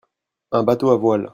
[0.51, 1.29] Un bâteau à voile.